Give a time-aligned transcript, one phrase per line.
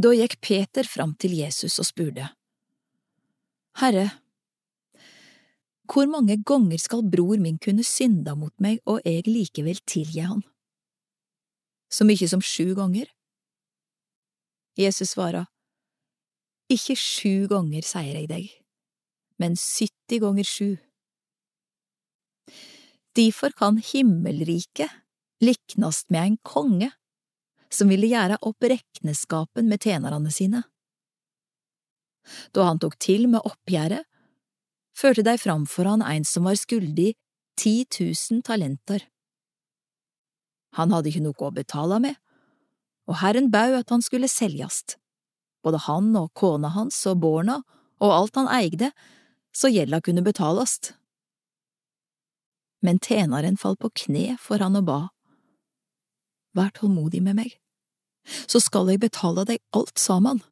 [0.00, 2.30] Da gikk Peter fram til Jesus og spurte,
[3.80, 4.06] Herre,
[5.90, 10.40] hvor mange ganger skal bror min kunne synda mot meg og jeg likevel tilgi han?
[11.90, 13.10] Så mye som sju ganger?
[14.78, 15.50] Jesus svarer,
[16.70, 18.46] Ikke sju ganger, sier jeg deg,
[19.42, 20.70] men sytti ganger sju.
[23.18, 24.94] Derfor kan himmelriket
[25.42, 26.92] liknast med en konge
[27.70, 30.64] som ville gjøre opp rekneskapen med tjenerne sine.
[32.54, 34.04] Da han tok til med oppgjøret,
[34.96, 37.14] førte de framfor han en som var skyldig
[37.60, 39.06] ti tusen talenter.
[40.76, 42.18] Han hadde ikke noe å betale med,
[43.10, 44.98] og Herren bau at han skulle seljast,
[45.64, 47.60] både han og kona hans og borna
[48.00, 48.92] og alt han eide,
[49.52, 50.94] så gjelda kunne betalast.
[52.80, 55.00] Men tjeneren falt på kne for han og ba,
[56.56, 57.52] Vær tålmodig med meg,
[58.46, 60.42] så skal jeg betale deg alt sammen.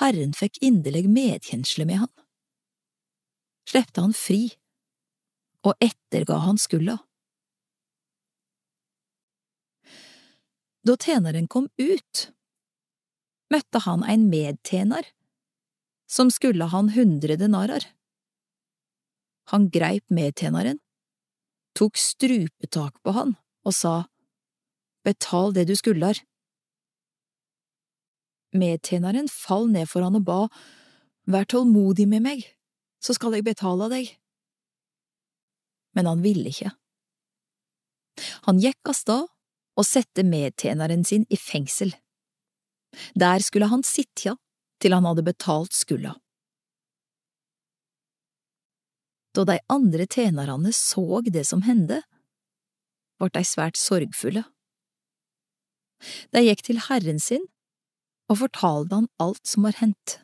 [0.00, 2.12] Herren fikk inderlig medkjensle med han,
[3.68, 4.54] slepte han fri
[5.62, 6.98] og etterga han skulda.
[10.82, 12.22] Da tjeneren kom ut,
[13.52, 15.06] møtte han en medtjener
[16.10, 17.84] som skulle han hundre denarer.
[19.52, 20.80] Han greip medtjeneren,
[21.78, 23.94] tok strupetak på han og sa,
[25.06, 26.18] Betal det du skulder.
[28.52, 30.40] Medtjeneren fall ned for han og ba,
[31.30, 32.40] Vær tålmodig med meg,
[32.98, 34.08] så skal jeg betale deg.
[35.94, 36.72] Men han ville ikke.
[38.48, 39.28] Han gikk av sted
[39.78, 41.94] og sette medtjeneren sin i fengsel.
[43.14, 44.34] Der skulle han sitte
[44.82, 46.16] til han hadde betalt skulda.
[49.32, 52.02] Da de andre tjenerne så det som hendte,
[53.22, 54.42] ble de svært sorgfulle.
[56.32, 57.44] De gikk til herren sin
[58.32, 60.18] og fortalte han alt som var hendt.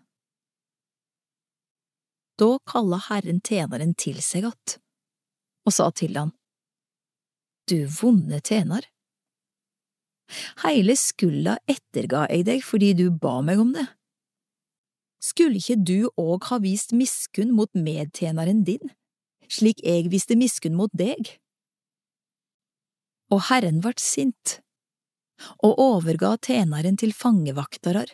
[2.41, 4.79] Da kalla herren tjeneren til seg att
[5.67, 6.33] og sa til han,
[7.69, 8.81] Du vonde tjener,
[10.63, 13.85] heile skulda etterga jeg deg fordi du ba meg om det.
[15.21, 18.95] Skulle ikke du òg ha vist miskunn mot medtjeneren din,
[19.51, 21.37] slik jeg viste miskunn mot deg?
[23.29, 24.63] Og Herren vart sint
[25.65, 28.11] og overga tjeneren til fangevaktarar,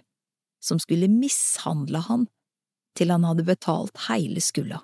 [0.62, 2.26] som skulle mishandle han
[2.98, 4.82] til han hadde betalt heile skulda.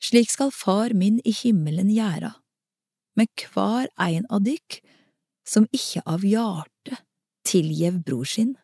[0.00, 2.32] Slik skal Far min i himmelen gjera
[3.18, 4.78] med hver ein av dykk
[5.46, 6.96] som ikke av hjerte
[7.46, 8.54] tilgjev bror sin